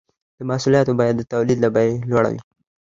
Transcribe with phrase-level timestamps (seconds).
[0.37, 2.39] د محصولاتو بیه د تولید له بیې لوړه وي